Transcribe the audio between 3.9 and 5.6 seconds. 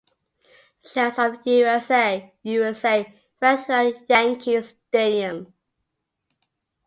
Yankee Stadium.